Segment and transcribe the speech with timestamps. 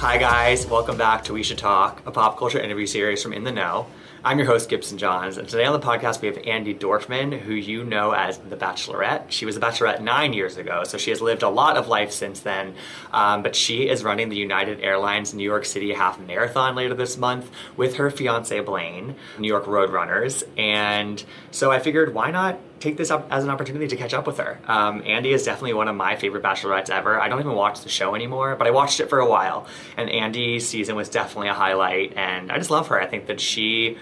[0.00, 0.66] Hi, guys.
[0.66, 3.84] Welcome back to We Should Talk, a pop culture interview series from In the Know.
[4.24, 7.52] I'm your host, Gibson Johns, and today on the podcast we have Andi Dorfman, who
[7.52, 9.30] you know as The Bachelorette.
[9.30, 12.12] She was a Bachelorette nine years ago, so she has lived a lot of life
[12.12, 12.76] since then.
[13.12, 17.18] Um, but she is running the United Airlines New York City Half Marathon later this
[17.18, 20.42] month with her fiance Blaine, New York Road Runners.
[20.56, 24.26] And so I figured, why not take this up as an opportunity to catch up
[24.26, 24.58] with her.
[24.66, 27.20] Um, Andi is definitely one of my favorite bachelorettes ever.
[27.20, 30.08] I don't even watch the show anymore, but I watched it for a while, and
[30.08, 32.14] Andi's season was definitely a highlight.
[32.16, 33.00] And I just love her.
[33.00, 33.98] I think that she,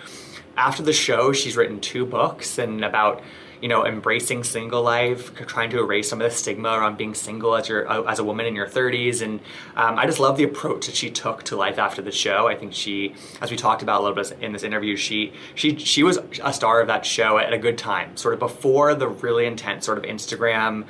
[0.56, 3.22] after the show, she's written two books and about
[3.60, 7.56] you know, embracing single life, trying to erase some of the stigma around being single
[7.56, 9.40] as your uh, as a woman in your 30s, and
[9.76, 12.46] um, I just love the approach that she took to life after the show.
[12.48, 15.76] I think she, as we talked about a little bit in this interview, she she
[15.76, 19.08] she was a star of that show at a good time, sort of before the
[19.08, 20.86] really intense sort of Instagram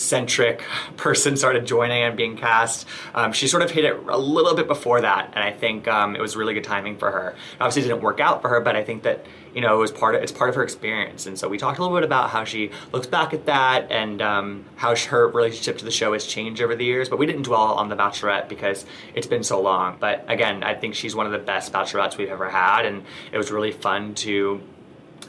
[0.00, 0.64] centric
[0.96, 2.86] person started joining and being cast.
[3.14, 6.16] Um, she sort of hit it a little bit before that, and I think um,
[6.16, 7.30] it was really good timing for her.
[7.30, 9.90] It obviously, didn't work out for her, but I think that you know it was
[9.90, 11.26] part of it's part of her experience.
[11.26, 14.22] And so we talked a little bit about how she looks back at that and
[14.22, 17.08] um, how her relationship to the show has changed over the years.
[17.08, 19.98] But we didn't dwell on the Bachelorette because it's been so long.
[20.00, 23.38] But again, I think she's one of the best Bachelorettes we've ever had, and it
[23.38, 24.62] was really fun to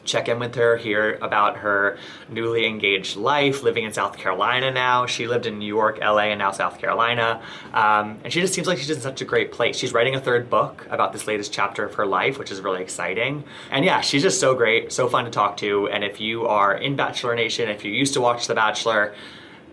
[0.04, 1.98] check in with her, hear about her
[2.30, 5.06] newly engaged life, living in South Carolina now.
[5.06, 7.42] She lived in New York, LA, and now South Carolina.
[7.74, 9.78] Um, and she just seems like she's in such a great place.
[9.78, 12.82] She's writing a third book about this latest chapter of her life, which is really
[12.82, 13.44] exciting.
[13.70, 15.88] And yeah, she's just so great, so fun to talk to.
[15.90, 19.14] And if you are in Bachelor Nation, if you used to watch The Bachelor,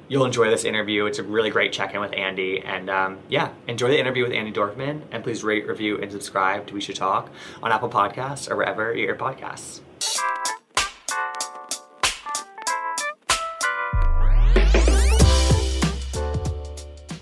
[0.08, 1.06] you'll enjoy this interview.
[1.06, 2.64] It's a really great check in with Andi.
[2.64, 5.02] And um, yeah, enjoy the interview with Andi Dorfman.
[5.10, 7.30] And please rate, review, and subscribe to We Should Talk
[7.62, 9.80] on Apple Podcasts or wherever you podcasts.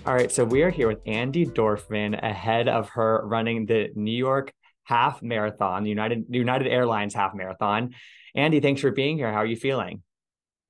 [0.07, 4.15] All right, so we are here with Andi Dorfman ahead of her running the New
[4.15, 4.53] York
[4.85, 7.93] Half Marathon, the United United Airlines Half Marathon.
[8.33, 9.29] Andi, thanks for being here.
[9.29, 10.03] How are you feeling?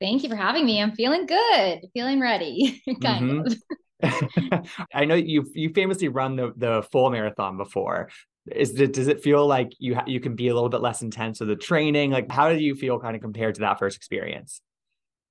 [0.01, 0.81] Thank you for having me.
[0.81, 3.45] I'm feeling good, feeling ready, kind
[4.01, 4.55] mm-hmm.
[4.55, 4.65] of.
[4.95, 8.09] I know you you famously run the the full marathon before.
[8.51, 11.03] Is it does it feel like you ha- you can be a little bit less
[11.03, 12.09] intense with the training?
[12.09, 14.61] Like, how do you feel kind of compared to that first experience?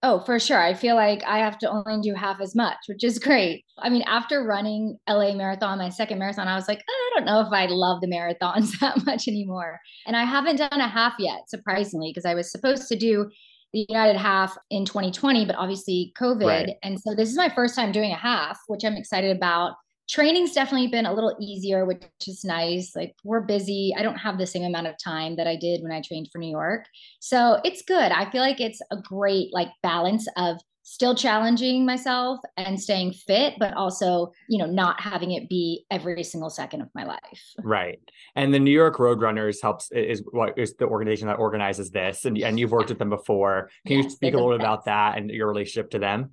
[0.02, 0.60] Oh, for sure.
[0.60, 3.64] I feel like I have to only do half as much, which is great.
[3.78, 7.40] I mean, after running LA Marathon, my second marathon, I was like, I don't know
[7.40, 9.80] if I love the marathons that much anymore.
[10.06, 13.30] And I haven't done a half yet, surprisingly, because I was supposed to do
[13.72, 16.46] the United half in 2020, but obviously COVID.
[16.46, 16.70] Right.
[16.82, 19.72] And so this is my first time doing a half, which I'm excited about
[20.08, 22.94] training's definitely been a little easier, which is nice.
[22.94, 23.94] Like we're busy.
[23.96, 26.38] I don't have the same amount of time that I did when I trained for
[26.38, 26.84] New York.
[27.20, 28.12] So it's good.
[28.12, 30.58] I feel like it's a great like balance of
[30.88, 36.22] still challenging myself and staying fit but also you know not having it be every
[36.22, 37.98] single second of my life right
[38.36, 42.38] and the new york roadrunners helps is what is the organization that organizes this and,
[42.38, 45.28] and you've worked with them before can you speak a little bit about that and
[45.28, 46.32] your relationship to them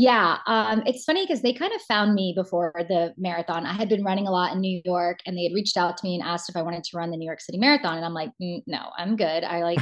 [0.00, 3.66] yeah, um, it's funny because they kind of found me before the marathon.
[3.66, 6.06] I had been running a lot in New York, and they had reached out to
[6.06, 8.14] me and asked if I wanted to run the New York City Marathon, and I'm
[8.14, 9.44] like, mm, no, I'm good.
[9.44, 9.78] I like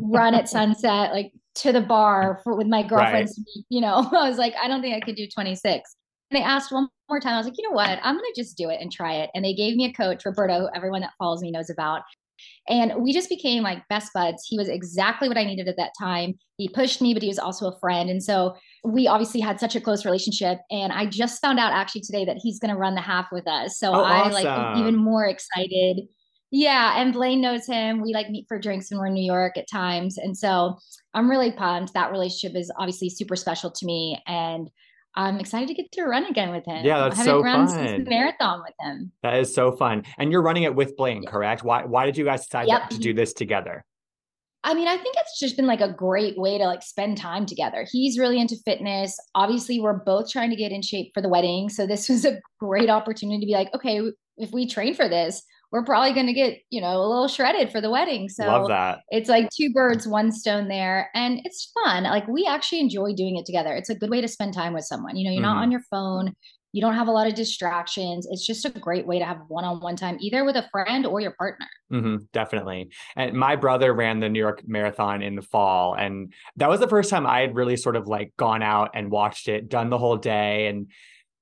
[0.00, 3.38] run at sunset, like to the bar for, with my girlfriends.
[3.38, 3.64] Right.
[3.68, 5.96] You know, I was like, I don't think I could do 26.
[6.30, 7.34] And they asked one more time.
[7.34, 7.98] I was like, you know what?
[8.02, 9.28] I'm gonna just do it and try it.
[9.34, 10.70] And they gave me a coach, Roberto.
[10.74, 12.04] Everyone that follows me knows about.
[12.70, 14.46] And we just became like best buds.
[14.48, 16.38] He was exactly what I needed at that time.
[16.56, 18.08] He pushed me, but he was also a friend.
[18.08, 20.58] And so we obviously had such a close relationship.
[20.70, 23.46] And I just found out actually today that he's going to run the half with
[23.46, 23.78] us.
[23.78, 24.44] So oh, I awesome.
[24.44, 26.06] like even more excited.
[26.50, 27.00] Yeah.
[27.00, 28.00] And Blaine knows him.
[28.00, 30.16] We like meet for drinks when we're in New York at times.
[30.16, 30.78] And so
[31.12, 31.92] I'm really pumped.
[31.94, 34.22] That relationship is obviously super special to me.
[34.26, 34.70] And
[35.14, 36.84] I'm excited to get to run again with him.
[36.84, 38.04] Yeah, that's I so run fun.
[38.04, 39.10] marathon with him.
[39.22, 40.04] That is so fun.
[40.16, 41.64] And you're running it with Blaine, correct?
[41.64, 42.88] Why why did you guys decide yep.
[42.90, 43.84] to do this together?
[44.64, 47.46] I mean, I think it's just been like a great way to like spend time
[47.46, 47.86] together.
[47.90, 49.16] He's really into fitness.
[49.34, 51.68] Obviously, we're both trying to get in shape for the wedding.
[51.68, 54.02] So this was a great opportunity to be like, okay,
[54.36, 57.70] if we train for this, we're probably going to get, you know, a little shredded
[57.70, 58.28] for the wedding.
[58.28, 59.00] So Love that.
[59.10, 61.10] it's like two birds, one stone there.
[61.14, 62.04] And it's fun.
[62.04, 63.74] Like we actually enjoy doing it together.
[63.74, 65.16] It's a good way to spend time with someone.
[65.16, 65.56] You know, you're mm-hmm.
[65.56, 66.34] not on your phone.
[66.72, 68.26] You don't have a lot of distractions.
[68.30, 71.06] It's just a great way to have one on one time, either with a friend
[71.06, 71.66] or your partner.
[71.90, 72.90] Mm-hmm, definitely.
[73.16, 75.94] And my brother ran the New York Marathon in the fall.
[75.94, 79.10] And that was the first time I had really sort of like gone out and
[79.10, 80.66] watched it, done the whole day.
[80.66, 80.90] And,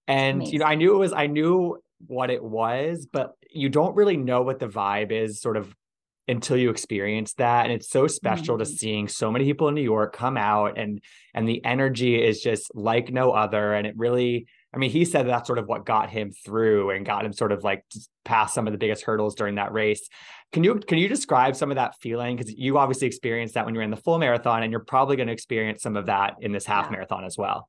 [0.07, 0.53] and, Amazing.
[0.53, 4.17] you know, I knew it was, I knew what it was, but you don't really
[4.17, 5.75] know what the vibe is sort of
[6.29, 8.65] until you experience that and it's so special mm-hmm.
[8.65, 11.01] to seeing so many people in New York come out and
[11.35, 15.27] and the energy is just like no other and it really I mean he said
[15.27, 17.85] that's sort of what got him through and got him sort of like
[18.25, 20.09] past some of the biggest hurdles during that race
[20.53, 23.75] can you can you describe some of that feeling because you obviously experienced that when
[23.75, 26.53] you're in the full marathon and you're probably going to experience some of that in
[26.53, 26.93] this half yeah.
[26.93, 27.69] marathon as well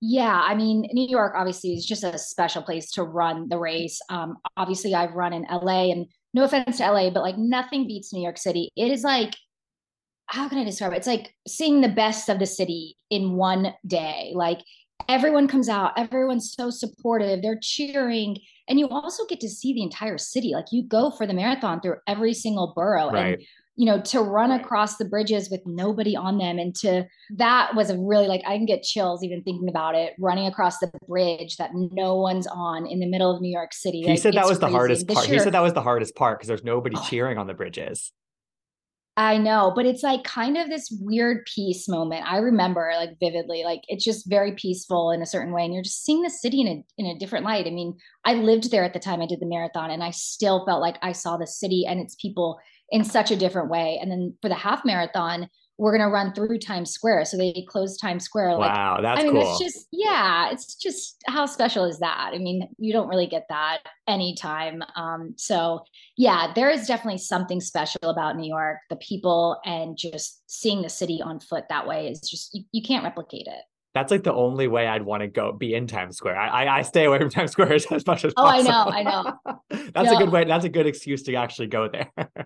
[0.00, 3.98] yeah, I mean, New York obviously is just a special place to run the race.
[4.10, 8.12] Um, obviously, I've run in LA, and no offense to LA, but like nothing beats
[8.12, 8.70] New York City.
[8.76, 9.34] It is like,
[10.26, 10.96] how can I describe it?
[10.96, 14.32] It's like seeing the best of the city in one day.
[14.34, 14.58] Like
[15.08, 18.38] everyone comes out, everyone's so supportive, they're cheering,
[18.68, 20.52] and you also get to see the entire city.
[20.54, 23.38] Like you go for the marathon through every single borough, right.
[23.38, 23.46] and
[23.78, 27.04] you know, to run across the bridges with nobody on them and to
[27.36, 30.78] that was a really like I can get chills even thinking about it, running across
[30.78, 34.00] the bridge that no one's on in the middle of New York City.
[34.00, 34.72] He like, said that was crazy.
[34.72, 35.26] the hardest part.
[35.26, 38.12] He said that was the hardest part because there's nobody oh, cheering on the bridges.
[39.18, 42.30] I know, but it's like kind of this weird peace moment.
[42.30, 45.82] I remember like vividly, like it's just very peaceful in a certain way, and you're
[45.82, 47.66] just seeing the city in a in a different light.
[47.66, 47.96] I mean,
[48.26, 50.98] I lived there at the time I did the marathon, and I still felt like
[51.00, 52.58] I saw the city and its people
[52.90, 53.98] in such a different way.
[54.00, 55.48] And then for the half marathon,
[55.78, 57.26] we're gonna run through Times Square.
[57.26, 58.56] So they closed Times Square.
[58.56, 59.42] Like, wow, that's I mean, cool.
[59.42, 62.30] it's just yeah, it's just how special is that?
[62.32, 63.78] I mean, you don't really get that
[64.08, 64.82] anytime.
[64.96, 65.80] Um, so
[66.16, 68.78] yeah, there is definitely something special about New York.
[68.90, 72.82] The people and just seeing the city on foot that way is just you, you
[72.82, 73.62] can't replicate it
[73.96, 76.36] that's like the only way I'd want to go be in Times Square.
[76.36, 78.70] I, I, I stay away from Times Square as, much as oh, possible.
[78.70, 79.90] Oh, I know, I know.
[79.94, 80.44] that's a good way.
[80.44, 82.12] That's a good excuse to actually go there.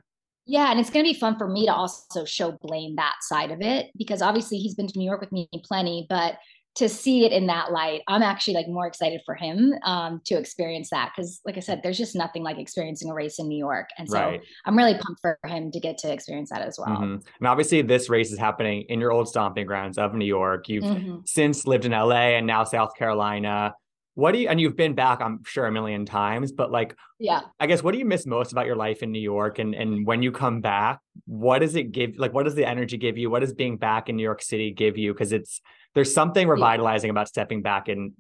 [0.51, 3.53] Yeah, and it's going to be fun for me to also show Blaine that side
[3.53, 6.39] of it because obviously he's been to New York with me plenty, but
[6.75, 10.35] to see it in that light, I'm actually like more excited for him um, to
[10.35, 13.59] experience that because, like I said, there's just nothing like experiencing a race in New
[13.59, 14.41] York, and so right.
[14.67, 16.97] I'm really pumped for him to get to experience that as well.
[16.97, 17.27] Mm-hmm.
[17.39, 20.69] And obviously, this race is happening in your old stomping grounds of New York.
[20.69, 21.19] You've mm-hmm.
[21.27, 23.73] since lived in LA and now South Carolina
[24.21, 27.43] what do you and you've been back i'm sure a million times but like yeah.
[27.61, 29.59] I guess what do you miss most about your life in new york?
[29.59, 32.97] And and when you come back what does it give like what does the energy
[32.97, 33.29] give you?
[33.29, 35.13] What does being back in new york city give you?
[35.13, 35.61] Because it's
[35.95, 37.13] there's something revitalizing yeah.
[37.13, 38.15] about stepping back in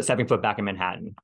[0.00, 1.14] stepping foot back in manhattan.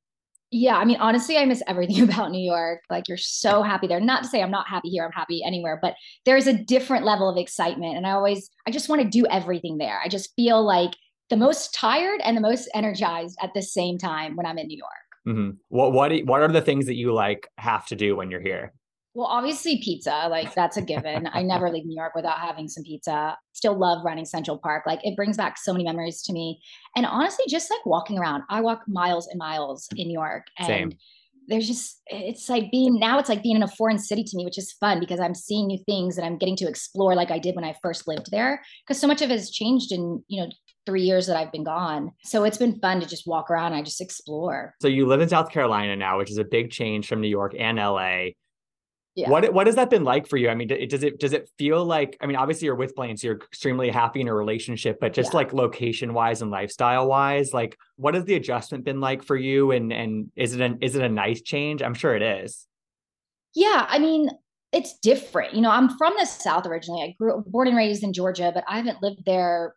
[0.51, 2.81] Yeah i mean honestly i miss everything about new york.
[2.91, 3.99] Like you're so happy there.
[3.99, 5.95] Not to say i'm not happy here i'm happy anywhere but
[6.27, 9.79] there's a different level of excitement and i always i just want to do everything
[9.79, 9.99] there.
[10.05, 10.93] I just feel like
[11.33, 14.77] the most tired and the most energized at the same time when I'm in New
[14.77, 14.91] York.
[15.27, 15.51] Mm-hmm.
[15.69, 18.75] What what what are the things that you like have to do when you're here?
[19.15, 21.31] Well, obviously pizza, like that's a given.
[21.33, 23.39] I never leave New York without having some pizza.
[23.53, 24.85] Still love running Central Park.
[24.87, 26.61] Like it brings back so many memories to me.
[26.97, 30.45] And honestly, just like walking around, I walk miles and miles in New York.
[30.59, 30.93] And Same
[31.49, 34.45] there's just it's like being now it's like being in a foreign city to me
[34.45, 37.39] which is fun because i'm seeing new things and i'm getting to explore like i
[37.39, 40.41] did when i first lived there because so much of it has changed in you
[40.41, 40.49] know
[40.87, 43.83] three years that i've been gone so it's been fun to just walk around i
[43.83, 47.21] just explore so you live in south carolina now which is a big change from
[47.21, 48.29] new york and la
[49.15, 49.29] yeah.
[49.29, 50.49] What what has that been like for you?
[50.49, 52.17] I mean, does it does it feel like?
[52.23, 55.33] I mean, obviously you're with Blaine, so you're extremely happy in a relationship, but just
[55.33, 55.37] yeah.
[55.37, 59.71] like location wise and lifestyle wise, like what has the adjustment been like for you?
[59.71, 61.83] And and is it an is it a nice change?
[61.83, 62.67] I'm sure it is.
[63.55, 64.31] Yeah, I mean,
[64.73, 65.53] it's different.
[65.53, 67.03] You know, I'm from the South originally.
[67.03, 69.75] I grew born and raised in Georgia, but I haven't lived there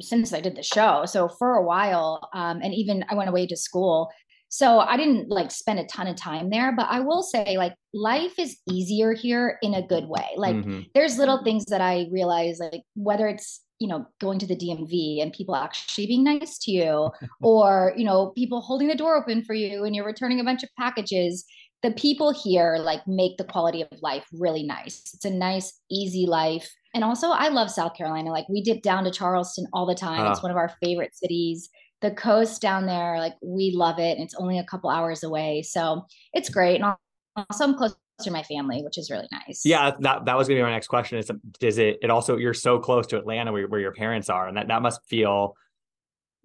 [0.00, 1.04] since I did the show.
[1.06, 4.10] So for a while, um, and even I went away to school.
[4.48, 7.74] So I didn't like spend a ton of time there, but I will say like
[7.92, 10.28] life is easier here in a good way.
[10.36, 10.82] Like mm-hmm.
[10.94, 15.22] there's little things that I realize like whether it's you know going to the DMV
[15.22, 17.10] and people actually being nice to you
[17.42, 20.62] or you know people holding the door open for you and you're returning a bunch
[20.62, 21.44] of packages
[21.82, 26.26] the people here like make the quality of life really nice it's a nice easy
[26.26, 29.94] life and also i love south carolina like we dip down to charleston all the
[29.94, 30.30] time uh.
[30.30, 30.42] it's ah.
[30.42, 31.70] one of our favorite cities
[32.02, 34.16] the coast down there, like we love it.
[34.16, 35.62] And it's only a couple hours away.
[35.62, 36.76] So it's great.
[36.76, 36.94] And
[37.36, 39.62] also I'm close to my family, which is really nice.
[39.64, 41.18] Yeah, that, that was gonna be my next question.
[41.18, 44.48] Is does it it also you're so close to Atlanta where, where your parents are,
[44.48, 45.54] and that, that must feel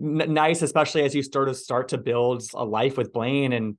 [0.02, 3.78] n- nice, especially as you sort of start to build a life with Blaine and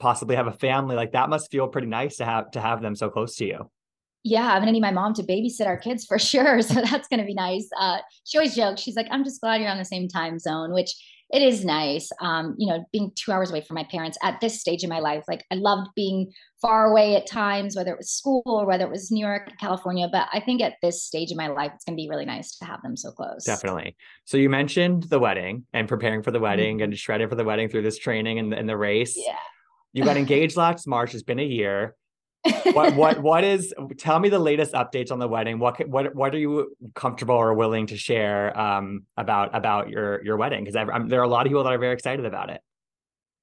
[0.00, 0.96] possibly have a family.
[0.96, 3.70] Like that must feel pretty nice to have to have them so close to you
[4.22, 6.62] yeah, I'm gonna need my mom to babysit our kids for sure.
[6.62, 7.68] So that's gonna be nice.
[7.78, 10.72] Uh, she always jokes, she's like, I'm just glad you're on the same time zone,
[10.72, 10.94] which
[11.32, 12.10] it is nice.
[12.20, 14.98] Um, you know, being two hours away from my parents at this stage in my
[14.98, 15.24] life.
[15.28, 18.90] Like I loved being far away at times, whether it was school or whether it
[18.90, 20.08] was New York, California.
[20.10, 22.64] But I think at this stage in my life, it's gonna be really nice to
[22.64, 23.44] have them so close.
[23.44, 23.96] Definitely.
[24.24, 26.84] So you mentioned the wedding and preparing for the wedding mm-hmm.
[26.84, 29.14] and shredding for the wedding through this training and, and the race.
[29.16, 29.36] Yeah.
[29.92, 31.14] You got engaged last March.
[31.14, 31.94] It's been a year
[32.72, 33.74] what what what is?
[33.98, 35.58] Tell me the latest updates on the wedding.
[35.58, 40.36] What what what are you comfortable or willing to share um, about about your your
[40.36, 40.64] wedding?
[40.64, 40.74] Because
[41.08, 42.62] there are a lot of people that are very excited about it.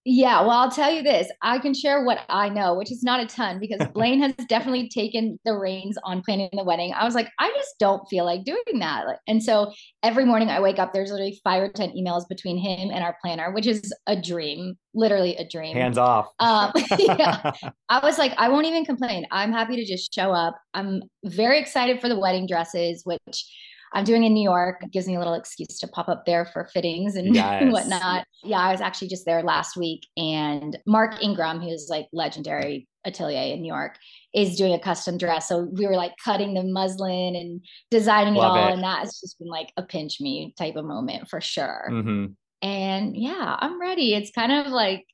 [0.10, 1.30] Yeah, well, I'll tell you this.
[1.42, 4.88] I can share what I know, which is not a ton because Blaine has definitely
[4.88, 6.94] taken the reins on planning the wedding.
[6.94, 9.04] I was like, I just don't feel like doing that.
[9.28, 9.74] And so
[10.04, 13.18] every morning I wake up, there's literally five or 10 emails between him and our
[13.22, 15.76] planner, which is a dream, literally a dream.
[15.76, 16.30] Hands off.
[16.40, 17.52] Um, yeah.
[17.90, 19.26] I was like, I won't even complain.
[19.30, 20.58] I'm happy to just show up.
[20.74, 23.46] I'm very excited for the wedding dresses, which
[23.94, 24.78] I'm doing in New York.
[24.82, 27.72] It gives me a little excuse to pop up there for fittings and yes.
[27.72, 28.26] whatnot.
[28.44, 33.54] Yeah, I was actually just there last week, and Mark Ingram, who's like legendary atelier
[33.54, 33.98] in New York,
[34.34, 35.48] is doing a custom dress.
[35.48, 38.74] So we were like cutting the muslin and designing Love it all, it.
[38.74, 41.88] and that has just been like a pinch me type of moment for sure.
[41.90, 42.34] Mm-hmm.
[42.62, 44.14] And yeah, I'm ready.
[44.14, 45.06] It's kind of like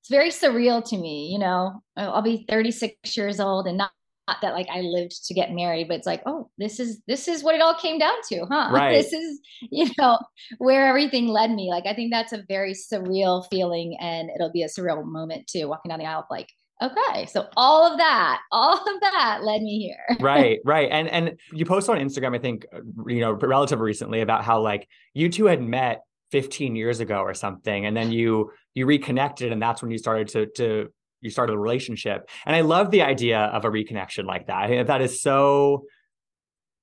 [0.00, 1.82] it's very surreal to me, you know.
[1.96, 3.90] I'll be 36 years old and not
[4.28, 7.28] Uh, that like I lived to get married, but it's like, oh, this is this
[7.28, 8.68] is what it all came down to, huh?
[8.72, 8.92] Right.
[8.92, 10.18] This is, you know,
[10.58, 11.70] where everything led me.
[11.70, 15.66] Like I think that's a very surreal feeling and it'll be a surreal moment too,
[15.66, 16.50] walking down the aisle like,
[16.82, 20.18] okay, so all of that, all of that led me here.
[20.20, 20.90] right, right.
[20.92, 24.60] And and you posted on Instagram, I think, uh, you know, relatively recently about how
[24.60, 29.50] like you two had met 15 years ago or something and then you you reconnected
[29.50, 32.28] and that's when you started to to you started a relationship.
[32.46, 34.56] And I love the idea of a reconnection like that.
[34.56, 35.84] I think that is so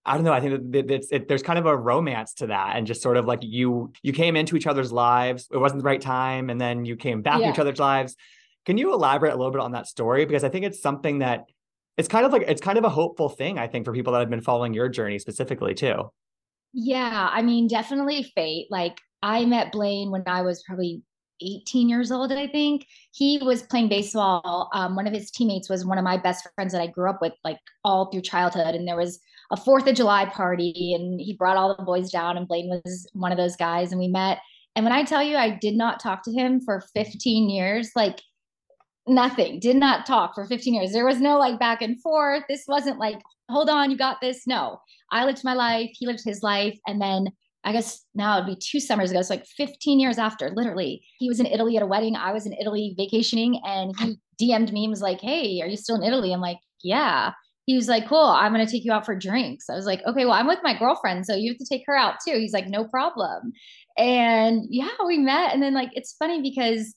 [0.06, 0.34] I don't know.
[0.34, 3.18] I think that it's it, there's kind of a romance to that, and just sort
[3.18, 5.48] of like you you came into each other's lives.
[5.52, 7.48] It wasn't the right time, and then you came back yeah.
[7.48, 8.16] to each other's lives.
[8.68, 10.26] Can you elaborate a little bit on that story?
[10.26, 11.46] Because I think it's something that
[11.98, 13.58] it's kind of like it's kind of a hopeful thing.
[13.58, 16.12] I think for people that have been following your journey specifically too.
[16.72, 18.68] Yeah, I mean, definitely fate.
[18.70, 21.02] Like I met Blaine when I was probably
[21.42, 22.88] 18 years old, I think.
[23.12, 24.70] He was playing baseball.
[24.74, 27.22] Um, one of his teammates was one of my best friends that I grew up
[27.22, 28.76] with, like all through childhood.
[28.76, 29.20] And there was
[29.52, 33.08] a Fourth of July party, and he brought all the boys down, and Blaine was
[33.14, 33.92] one of those guys.
[33.92, 34.40] And we met.
[34.76, 38.22] And when I tell you, I did not talk to him for 15 years, like
[39.08, 40.92] nothing, did not talk for 15 years.
[40.92, 42.44] There was no like back and forth.
[42.50, 44.46] This wasn't like, hold on, you got this.
[44.48, 46.78] No, I lived my life, he lived his life.
[46.88, 47.28] And then
[47.66, 49.20] I guess now it'd be two summers ago.
[49.20, 51.04] It's like 15 years after, literally.
[51.18, 52.16] He was in Italy at a wedding.
[52.16, 55.76] I was in Italy vacationing and he DM'd me and was like, Hey, are you
[55.76, 56.32] still in Italy?
[56.32, 57.32] I'm like, Yeah.
[57.66, 59.66] He was like, Cool, I'm going to take you out for drinks.
[59.68, 61.26] I was like, Okay, well, I'm with my girlfriend.
[61.26, 62.38] So you have to take her out too.
[62.38, 63.52] He's like, No problem.
[63.98, 65.54] And yeah, we met.
[65.54, 66.94] And then, like, it's funny because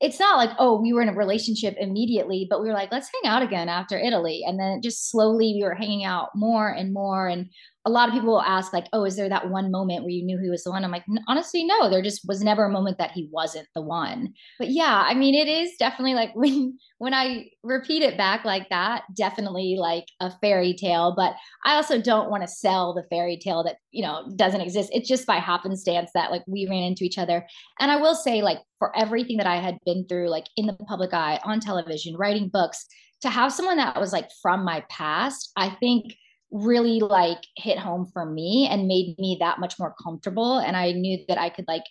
[0.00, 3.08] it's not like, oh, we were in a relationship immediately, but we were like, let's
[3.14, 4.42] hang out again after Italy.
[4.44, 7.28] And then just slowly we were hanging out more and more.
[7.28, 7.48] And
[7.86, 10.24] a lot of people will ask like oh is there that one moment where you
[10.24, 10.84] knew he was the one?
[10.84, 14.32] I'm like honestly no there just was never a moment that he wasn't the one.
[14.58, 18.68] But yeah i mean it is definitely like when when i repeat it back like
[18.70, 23.38] that definitely like a fairy tale but i also don't want to sell the fairy
[23.38, 24.90] tale that you know doesn't exist.
[24.92, 27.46] It's just by happenstance that like we ran into each other.
[27.80, 30.74] And i will say like for everything that i had been through like in the
[30.74, 32.86] public eye on television writing books
[33.22, 36.14] to have someone that was like from my past i think
[36.54, 40.58] really like hit home for me and made me that much more comfortable.
[40.58, 41.82] And i knew that i could like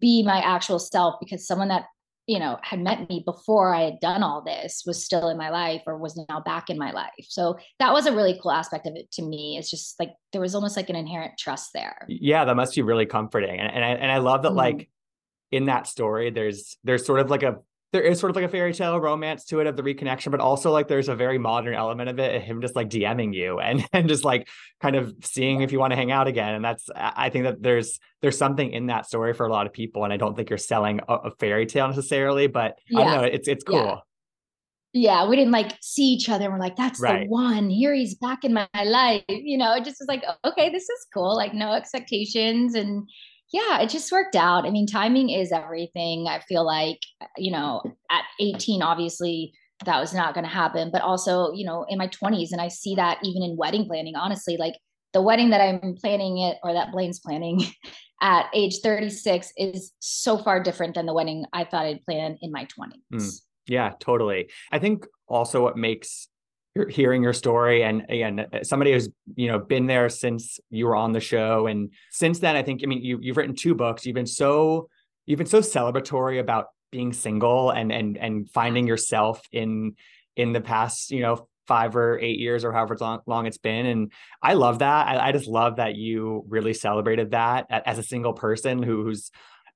[0.00, 1.84] be my actual self because someone that
[2.26, 5.50] you know had met me before i had done all this was still in my
[5.50, 7.26] life or was now back in my life.
[7.28, 9.56] So that was a really cool aspect of it to me.
[9.58, 11.98] It's just like there was almost like an inherent trust there.
[12.08, 13.60] Yeah that must be really comforting.
[13.60, 14.56] And, and I, and I love that mm-hmm.
[14.56, 14.90] like
[15.50, 17.56] in that story there's there's sort of like a
[17.92, 20.40] there is sort of like a fairy tale romance to it of the reconnection, but
[20.40, 23.86] also like there's a very modern element of it, him just like DMing you and
[23.92, 24.48] and just like
[24.80, 26.54] kind of seeing if you want to hang out again.
[26.54, 29.72] And that's I think that there's there's something in that story for a lot of
[29.72, 30.04] people.
[30.04, 33.00] And I don't think you're selling a, a fairy tale necessarily, but yeah.
[33.00, 33.84] I don't know, it's it's cool.
[33.84, 33.98] Yeah.
[34.94, 37.24] Yeah, we didn't like see each other and we're like, that's right.
[37.24, 37.68] the one.
[37.68, 39.22] Here he's back in my life.
[39.28, 41.36] You know, it just was like, okay, this is cool.
[41.36, 43.06] Like no expectations and
[43.52, 44.66] yeah, it just worked out.
[44.66, 46.26] I mean, timing is everything.
[46.28, 47.00] I feel like,
[47.36, 49.52] you know, at 18, obviously,
[49.84, 50.90] that was not going to happen.
[50.92, 54.16] But also, you know, in my 20s, and I see that even in wedding planning,
[54.16, 54.74] honestly, like
[55.14, 57.62] the wedding that I'm planning it or that Blaine's planning
[58.20, 62.52] at age 36 is so far different than the wedding I thought I'd plan in
[62.52, 62.92] my 20s.
[63.14, 64.50] Mm, yeah, totally.
[64.70, 66.28] I think also what makes
[66.86, 70.96] hearing your story and again uh, somebody who's you know been there since you were
[70.96, 71.66] on the show.
[71.66, 74.06] And since then i think i mean you, you've written two books.
[74.06, 74.88] You've been so
[75.26, 79.94] you've been so celebratory about being single and and and finding yourself in
[80.36, 83.86] in the past you know five or eight years or however long, long it's been.
[83.86, 85.06] And i love that.
[85.06, 89.30] I, I just love that you really celebrated that as a single person who, who's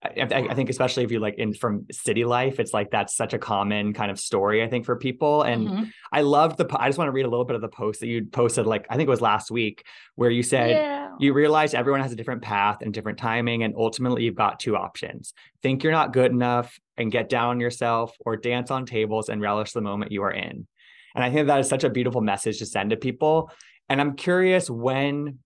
[0.05, 3.35] I, I, think especially if you like in from city life, it's like that's such
[3.35, 5.43] a common kind of story, I think, for people.
[5.43, 5.85] And mm-hmm.
[6.13, 8.09] I loved the I just want to read a little bit of the post that
[8.09, 9.85] you posted, like I think it was last week,
[10.17, 11.11] where you said yeah.
[11.21, 14.77] you realize everyone has a different path and different timing, and ultimately you've got two
[14.77, 15.35] options.
[15.63, 19.41] Think you're not good enough and get down on yourself, or dance on tables and
[19.41, 20.67] relish the moment you are in.
[21.15, 23.53] And I think that is such a beautiful message to send to people.
[23.89, 25.39] And I'm curious when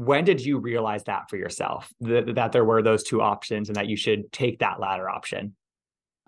[0.00, 3.86] when did you realize that for yourself that, there were those two options and that
[3.86, 5.54] you should take that latter option?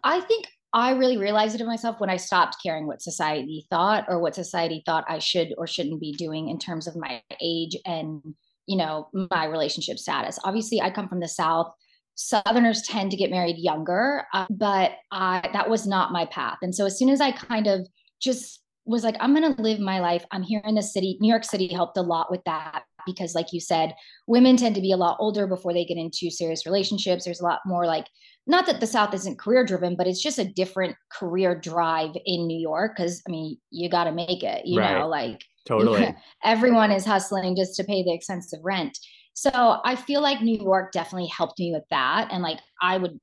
[0.05, 4.07] I think i really realized it in myself when i stopped caring what society thought
[4.09, 7.77] or what society thought i should or shouldn't be doing in terms of my age
[7.85, 8.23] and
[8.67, 10.39] you know my relationship status.
[10.45, 11.73] Obviously i come from the south.
[12.15, 16.59] Southerners tend to get married younger uh, but I, that was not my path.
[16.63, 17.87] And so as soon as i kind of
[18.21, 20.25] just was like i'm going to live my life.
[20.33, 23.53] I'm here in the city new york city helped a lot with that because like
[23.53, 23.95] you said
[24.27, 27.25] women tend to be a lot older before they get into serious relationships.
[27.25, 28.07] There's a lot more like
[28.47, 32.47] not that the south isn't career driven but it's just a different career drive in
[32.47, 34.99] new york because i mean you got to make it you right.
[34.99, 36.13] know like totally.
[36.43, 38.99] everyone is hustling just to pay the expensive rent.
[39.35, 43.19] So i feel like new york definitely helped me with that and like i would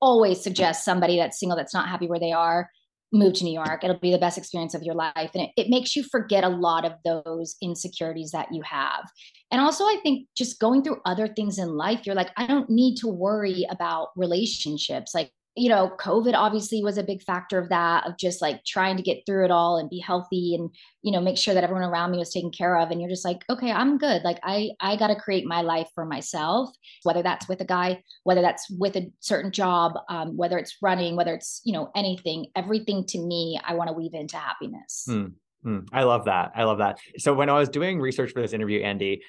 [0.00, 2.68] always suggest somebody that's single that's not happy where they are
[3.14, 3.84] move to New York.
[3.84, 5.30] It'll be the best experience of your life.
[5.34, 9.08] And it, it, makes you forget a lot of those insecurities that you have.
[9.50, 12.68] And also, I think just going through other things in life, you're like, I don't
[12.68, 15.14] need to worry about relationships.
[15.14, 18.96] Like, you know, COVID obviously was a big factor of that, of just like trying
[18.96, 20.70] to get through it all and be healthy and,
[21.02, 22.90] you know, make sure that everyone around me was taken care of.
[22.90, 24.22] And you're just like, okay, I'm good.
[24.22, 26.70] Like I, I got to create my life for myself,
[27.04, 31.14] whether that's with a guy, whether that's with a certain job, um, whether it's running,
[31.14, 35.04] whether it's, you know, anything, everything to me, I want to weave into happiness.
[35.06, 35.26] Hmm.
[35.62, 35.80] Hmm.
[35.92, 36.50] I love that.
[36.56, 36.98] I love that.
[37.18, 39.20] So when I was doing research for this interview, Andi,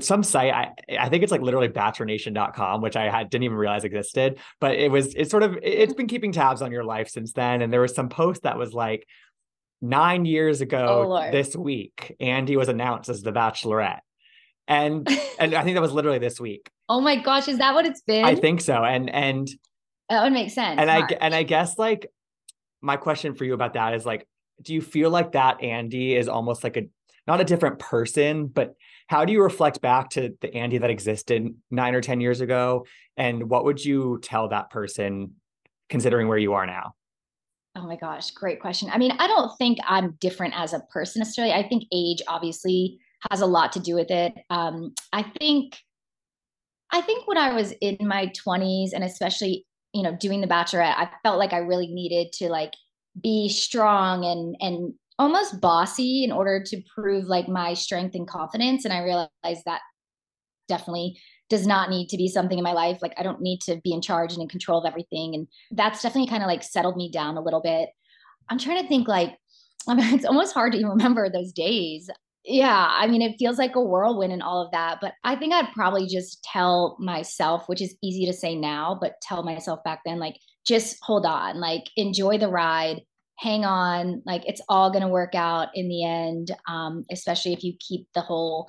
[0.00, 3.84] some site I, I think it's like literally bachelornation.com which i had, didn't even realize
[3.84, 5.98] existed but it was it's sort of it's mm-hmm.
[5.98, 8.72] been keeping tabs on your life since then and there was some post that was
[8.72, 9.06] like
[9.80, 14.00] nine years ago oh, this week andi was announced as the bachelorette.
[14.66, 16.68] And and i think that was literally this week.
[16.88, 18.24] Oh my gosh is that what it's been?
[18.24, 19.48] I think so and and
[20.08, 21.12] that would make sense and March.
[21.12, 22.10] i and i guess like
[22.80, 24.26] my question for you about that is like
[24.62, 26.88] do you feel like that andi is almost like a
[27.26, 28.74] not a different person but
[29.08, 32.86] how do you reflect back to the Andi that existed nine or 10 years ago?
[33.16, 35.34] And what would you tell that person
[35.88, 36.94] considering where you are now?
[37.76, 38.90] Oh my gosh, great question.
[38.92, 41.52] I mean, I don't think I'm different as a person necessarily.
[41.52, 42.98] I think age obviously
[43.30, 44.32] has a lot to do with it.
[44.50, 45.78] Um, I think,
[46.90, 50.96] I think when I was in my 20s and especially, you know, doing the bachelorette,
[50.96, 52.72] I felt like I really needed to like
[53.22, 58.84] be strong and and almost bossy in order to prove like my strength and confidence.
[58.84, 59.80] And I realized that
[60.68, 62.98] definitely does not need to be something in my life.
[63.00, 65.34] Like I don't need to be in charge and in control of everything.
[65.34, 67.88] And that's definitely kind of like settled me down a little bit.
[68.48, 69.36] I'm trying to think like,
[69.88, 72.10] I mean, it's almost hard to even remember those days.
[72.44, 74.98] Yeah, I mean, it feels like a whirlwind and all of that.
[75.00, 79.14] But I think I'd probably just tell myself, which is easy to say now, but
[79.20, 83.00] tell myself back then, like, just hold on, like, enjoy the ride,
[83.38, 87.62] hang on like it's all going to work out in the end um, especially if
[87.62, 88.68] you keep the whole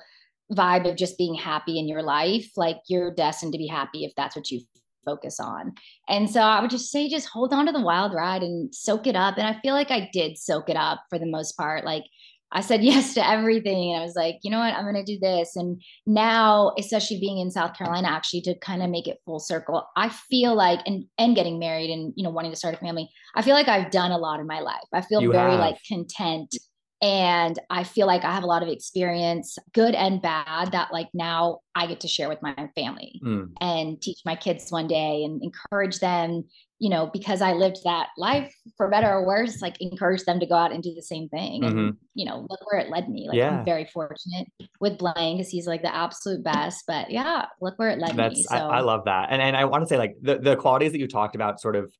[0.52, 4.12] vibe of just being happy in your life like you're destined to be happy if
[4.16, 4.60] that's what you
[5.04, 5.72] focus on.
[6.08, 9.06] And so i would just say just hold on to the wild ride and soak
[9.06, 9.38] it up.
[9.38, 12.04] And i feel like i did soak it up for the most part like
[12.52, 13.92] I said yes to everything.
[13.92, 15.56] And I was like, you know what, I'm going to do this.
[15.56, 19.86] And now, especially being in South Carolina, actually to kind of make it full circle,
[19.96, 23.08] I feel like, and, and getting married and, you know, wanting to start a family,
[23.34, 24.76] I feel like I've done a lot in my life.
[24.92, 25.60] I feel you very have.
[25.60, 26.54] like content
[27.00, 31.08] and i feel like i have a lot of experience good and bad that like
[31.14, 33.48] now i get to share with my family mm.
[33.60, 36.44] and teach my kids one day and encourage them
[36.80, 40.46] you know because i lived that life for better or worse like encourage them to
[40.46, 41.78] go out and do the same thing mm-hmm.
[41.78, 43.58] and you know look where it led me like yeah.
[43.58, 44.48] i'm very fortunate
[44.80, 48.34] with blaine because he's like the absolute best but yeah look where it led That's,
[48.34, 50.56] me so I, I love that and and i want to say like the, the
[50.56, 51.92] qualities that you talked about sort of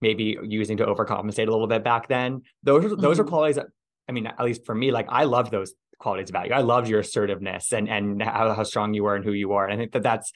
[0.00, 3.20] maybe using to overcompensate a little bit back then those are those mm-hmm.
[3.20, 3.66] are qualities that
[4.08, 6.54] I mean, at least for me, like I love those qualities about you.
[6.54, 9.64] I loved your assertiveness and and how, how strong you were and who you are.
[9.64, 10.32] And I think that that's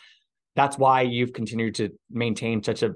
[0.55, 2.95] that's why you've continued to maintain such a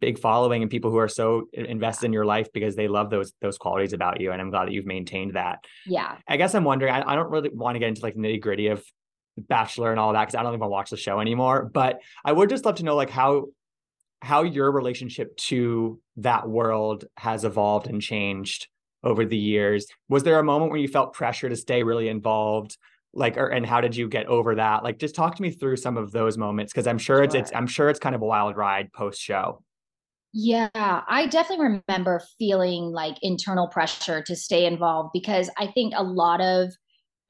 [0.00, 3.32] big following and people who are so invested in your life because they love those
[3.42, 4.32] those qualities about you.
[4.32, 5.58] And I'm glad that you've maintained that.
[5.86, 6.16] Yeah.
[6.26, 6.92] I guess I'm wondering.
[6.92, 8.84] I, I don't really want to get into like nitty gritty of
[9.36, 11.68] Bachelor and all that because I don't even watch the show anymore.
[11.72, 13.46] But I would just love to know like how
[14.22, 18.68] how your relationship to that world has evolved and changed
[19.04, 19.86] over the years.
[20.08, 22.76] Was there a moment when you felt pressure to stay really involved?
[23.14, 25.76] like or, and how did you get over that like just talk to me through
[25.76, 28.22] some of those moments because i'm sure, sure, it's it's i'm sure it's kind of
[28.22, 29.62] a wild ride post show
[30.32, 36.02] yeah i definitely remember feeling like internal pressure to stay involved because i think a
[36.02, 36.72] lot of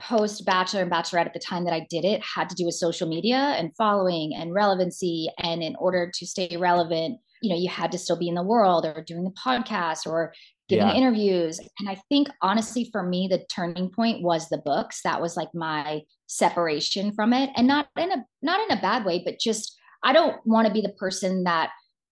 [0.00, 2.74] post bachelor and bachelorette at the time that i did it had to do with
[2.74, 7.68] social media and following and relevancy and in order to stay relevant you know you
[7.68, 10.32] had to still be in the world or doing the podcast or
[10.68, 10.94] giving yeah.
[10.94, 11.60] interviews.
[11.78, 15.00] And I think honestly, for me, the turning point was the books.
[15.04, 17.50] That was like my separation from it.
[17.56, 20.72] And not in a not in a bad way, but just I don't want to
[20.72, 21.70] be the person that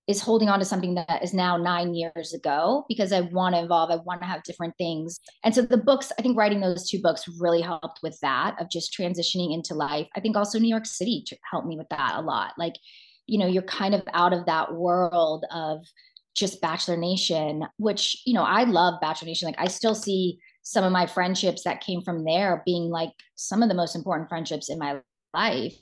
[0.08, 3.62] is holding on to something that is now nine years ago because I want to
[3.62, 3.90] evolve.
[3.90, 5.20] I want to have different things.
[5.44, 8.68] And so the books, I think writing those two books really helped with that of
[8.68, 10.08] just transitioning into life.
[10.16, 12.52] I think also New York City helped me with that a lot.
[12.58, 12.74] Like,
[13.26, 15.86] you know, you're kind of out of that world of
[16.34, 19.46] just Bachelor Nation, which, you know, I love Bachelor Nation.
[19.46, 23.62] Like I still see some of my friendships that came from there being like some
[23.62, 25.00] of the most important friendships in my
[25.34, 25.74] life.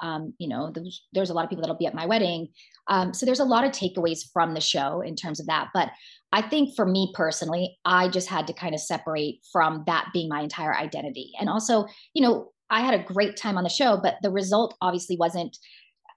[0.00, 2.48] Um, you know, there's, there's a lot of people that'll be at my wedding.
[2.88, 5.68] Um, so there's a lot of takeaways from the show in terms of that.
[5.74, 5.90] But
[6.32, 10.30] I think for me personally, I just had to kind of separate from that being
[10.30, 11.32] my entire identity.
[11.38, 14.74] And also, you know, I had a great time on the show, but the result
[14.80, 15.58] obviously wasn't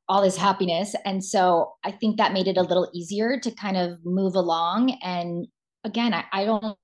[0.08, 0.96] all this happiness.
[1.04, 4.98] And so I think that made it a little easier to kind of move along.
[5.02, 5.48] And
[5.84, 6.78] again, I, I don't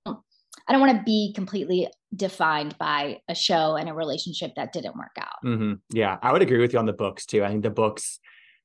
[0.68, 4.96] I don't want to be completely defined by a show and a relationship that didn't
[4.96, 5.46] work out.
[5.46, 5.74] Mm-hmm.
[5.92, 7.44] Yeah, I would agree with you on the books too.
[7.44, 8.20] I think the books,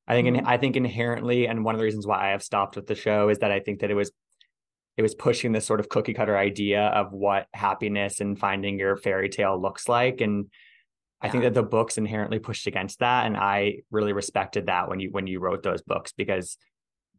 [0.07, 0.37] I think, mm-hmm.
[0.37, 2.95] in, I think inherently, and one of the reasons why I have stopped with the
[2.95, 4.11] show is that I think that it was,
[4.97, 8.97] it was pushing this sort of cookie cutter idea of what happiness and finding your
[8.97, 10.47] fairy tale looks like, and
[11.23, 15.01] I think that the books inherently pushed against that, and I really respected that when
[15.01, 16.59] you when you wrote those books because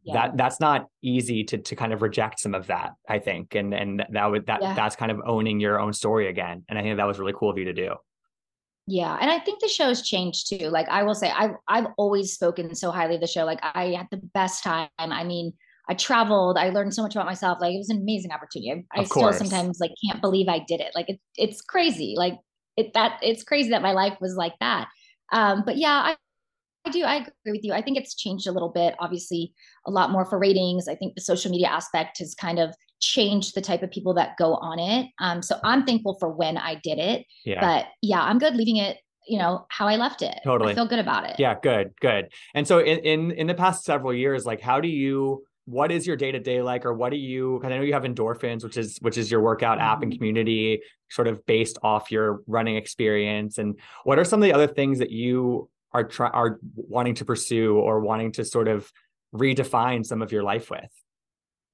[0.04, 0.14] yeah.
[0.14, 2.92] that that's not easy to to kind of reject some of that.
[3.08, 4.74] I think, and and that would that yeah.
[4.74, 7.50] that's kind of owning your own story again, and I think that was really cool
[7.50, 7.94] of you to do.
[8.86, 10.68] Yeah, and I think the show's changed too.
[10.68, 13.44] Like I will say, I've I've always spoken so highly of the show.
[13.44, 14.88] Like I had the best time.
[14.98, 15.52] I mean,
[15.88, 16.56] I traveled.
[16.56, 17.58] I learned so much about myself.
[17.60, 18.86] Like it was an amazing opportunity.
[18.94, 20.92] I, I still sometimes like can't believe I did it.
[20.94, 22.14] Like it, it's crazy.
[22.16, 22.38] Like
[22.78, 24.88] it that it's crazy that my life was like that.
[25.32, 26.16] Um, but yeah, I,
[26.86, 27.02] I do.
[27.02, 27.72] I agree with you.
[27.72, 28.94] I think it's changed a little bit.
[28.98, 29.52] Obviously,
[29.86, 30.88] a lot more for ratings.
[30.88, 34.36] I think the social media aspect has kind of changed the type of people that
[34.38, 35.06] go on it.
[35.20, 37.26] Um, so I'm thankful for when I did it.
[37.44, 37.60] Yeah.
[37.60, 40.40] But yeah, I'm good leaving it you know how I left it.
[40.42, 40.72] Totally.
[40.72, 41.36] I feel good about it.
[41.38, 42.30] Yeah, good, good.
[42.54, 46.06] And so in in in the past several years, like how do you what is
[46.06, 47.58] your day to day like, or what do you?
[47.58, 50.18] Because I know you have endorphins, which is which is your workout app and mm-hmm.
[50.18, 53.58] community, sort of based off your running experience.
[53.58, 57.24] And what are some of the other things that you are try, are wanting to
[57.26, 58.90] pursue or wanting to sort of
[59.34, 60.90] redefine some of your life with?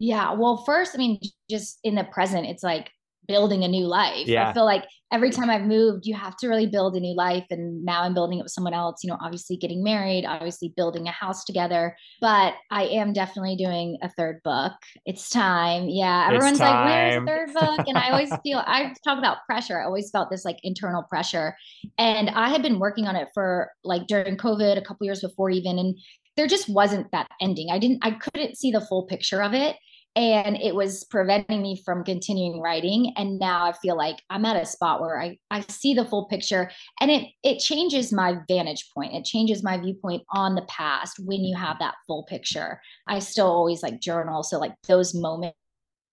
[0.00, 0.32] Yeah.
[0.32, 2.90] Well, first, I mean, just in the present, it's like
[3.26, 4.26] building a new life.
[4.26, 4.48] Yeah.
[4.48, 7.44] I feel like every time I've moved, you have to really build a new life.
[7.50, 11.06] And now I'm building it with someone else, you know, obviously getting married, obviously building
[11.06, 11.96] a house together.
[12.20, 14.72] But I am definitely doing a third book.
[15.06, 15.88] It's time.
[15.88, 16.26] Yeah.
[16.26, 17.86] Everyone's like, where's the third book?
[17.86, 19.80] And I always feel, I talk about pressure.
[19.80, 21.54] I always felt this like internal pressure.
[21.96, 25.50] And I had been working on it for like during COVID, a couple years before
[25.50, 25.78] even.
[25.78, 25.96] And
[26.36, 27.68] there just wasn't that ending.
[27.70, 29.76] I didn't, I couldn't see the full picture of it
[30.16, 33.12] and it was preventing me from continuing writing.
[33.16, 36.26] And now i feel like i'm at a spot where i i see the full
[36.26, 39.14] picture and it it changes my vantage point.
[39.14, 42.80] It changes my viewpoint on the past when you have that full picture.
[43.08, 45.54] I still always like journal so like those moments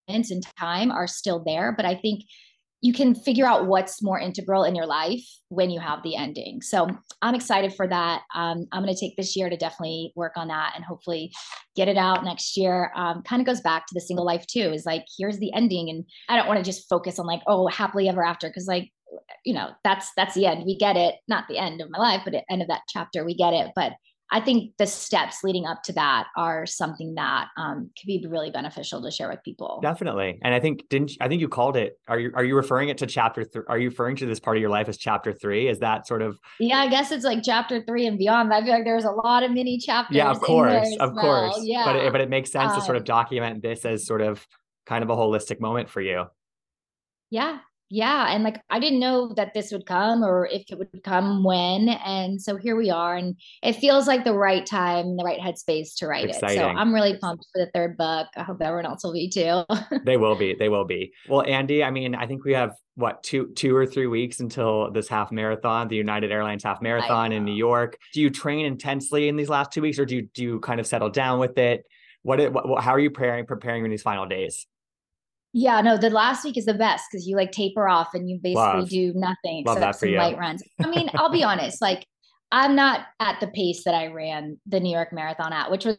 [0.08, 2.24] in time are still there but i think
[2.82, 6.62] you can figure out what's more integral in your life when you have the ending.
[6.62, 6.88] So
[7.22, 8.24] I'm excited for that.
[8.34, 11.32] Um, I'm going to take this year to definitely work on that and hopefully
[11.76, 12.92] get it out next year.
[12.96, 14.72] Um, kind of goes back to the single life too.
[14.72, 17.68] Is like here's the ending, and I don't want to just focus on like oh
[17.68, 18.92] happily ever after because like
[19.46, 20.64] you know that's that's the end.
[20.66, 23.24] We get it, not the end of my life, but the end of that chapter.
[23.24, 23.94] We get it, but
[24.32, 28.50] I think the steps leading up to that are something that um, could be really
[28.50, 29.80] beneficial to share with people.
[29.82, 32.00] Definitely, and I think didn't I think you called it?
[32.08, 33.44] Are you are you referring it to chapter?
[33.44, 35.68] Th- are you referring to this part of your life as chapter three?
[35.68, 36.40] Is that sort of?
[36.60, 38.54] Yeah, I guess it's like chapter three and beyond.
[38.54, 40.16] I feel like there's a lot of mini chapters.
[40.16, 41.52] Yeah, of course, of well.
[41.52, 41.60] course.
[41.64, 44.06] Yeah, but it, but it makes sense um, to sort of um, document this as
[44.06, 44.48] sort of
[44.86, 46.26] kind of a holistic moment for you.
[47.30, 47.60] Yeah,
[47.92, 51.44] yeah and like i didn't know that this would come or if it would come
[51.44, 55.40] when and so here we are and it feels like the right time the right
[55.40, 56.58] headspace to write Exciting.
[56.58, 58.28] it so i'm really pumped for the third book.
[58.38, 59.64] I hope everyone else will be too.
[60.06, 61.12] They will be they will be.
[61.28, 64.92] Well andi i mean i think we have what two two or three weeks until
[64.92, 67.98] this half marathon the united airlines half marathon in new york.
[68.14, 70.80] Do you train intensely in these last two weeks or do you do you kind
[70.80, 71.84] of settle down with it?
[72.24, 74.66] What, it, what how are you preparing preparing in these final days
[75.54, 78.40] Yeah, no, the last week is the best because you like taper off and you
[78.42, 78.90] basically Love.
[78.90, 80.64] do nothing Love except some light runs.
[80.82, 82.06] I mean, I'll be honest, like
[82.52, 85.98] I'm not at the pace that I ran the New York Marathon at, which was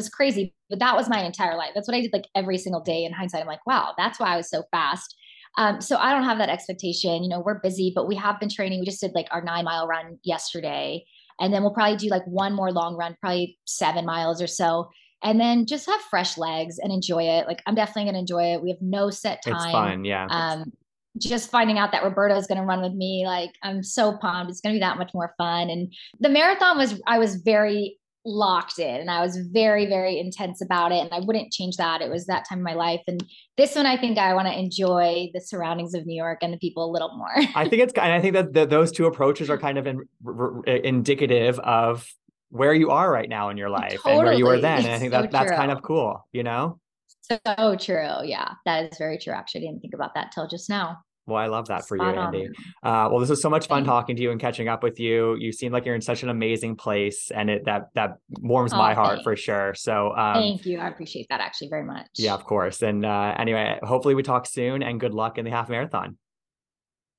[0.00, 1.70] was crazy, but that was my entire life.
[1.74, 3.04] That's what I did like every single day.
[3.04, 5.14] In hindsight, I'm like, wow, that's why I was so fast.
[5.58, 7.22] Um, so I don't have that expectation.
[7.22, 8.80] You know, we're busy, but we have been training.
[8.80, 11.04] We just did like our nine mile run yesterday,
[11.38, 14.90] and then we'll probably do like one more long run, probably seven miles or so,
[15.22, 17.46] and then just have fresh legs and enjoy it.
[17.46, 18.62] Like I'm definitely gonna enjoy it.
[18.62, 19.54] We have no set time.
[19.54, 20.26] It's fun, yeah.
[20.30, 20.72] Um,
[21.18, 24.50] just finding out that Roberto is going to run with me, like I'm so pumped.
[24.50, 25.68] It's going to be that much more fun.
[25.68, 30.62] And the marathon was, I was very locked in and I was very, very intense
[30.62, 31.00] about it.
[31.00, 32.00] And I wouldn't change that.
[32.00, 33.00] It was that time of my life.
[33.08, 33.24] And
[33.56, 36.58] this one, I think I want to enjoy the surroundings of New York and the
[36.58, 37.34] people a little more.
[37.56, 40.02] I think it's, and I think that the, those two approaches are kind of in,
[40.24, 42.08] r- indicative of
[42.50, 44.14] where you are right now in your life totally.
[44.14, 44.84] and where you were then.
[44.84, 46.78] And I think that so that's kind of cool, you know?
[47.22, 48.24] So true.
[48.24, 49.32] Yeah, that is very true.
[49.32, 50.98] Actually, I didn't think about that till just now.
[51.26, 52.48] Well, I love that for Spot you, Andi.
[52.82, 55.36] Uh, well, this was so much fun talking to you and catching up with you.
[55.36, 58.78] You seem like you're in such an amazing place, and it that that warms oh,
[58.78, 59.22] my heart thanks.
[59.22, 59.74] for sure.
[59.74, 60.80] So, um, thank you.
[60.80, 62.08] I appreciate that actually very much.
[62.16, 62.82] Yeah, of course.
[62.82, 64.82] And uh, anyway, hopefully we talk soon.
[64.82, 66.16] And good luck in the half marathon.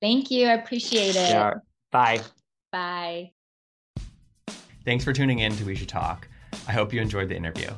[0.02, 0.46] Thank you.
[0.46, 1.30] I appreciate it.
[1.30, 1.54] Yeah.
[1.90, 2.20] Bye.
[2.70, 3.32] Bye.
[4.84, 6.26] Thanks for tuning in to We Should Talk.
[6.66, 7.70] I hope you enjoyed the interview.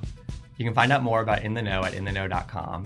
[0.56, 2.84] You can find out more about In the Know at intheknow.com.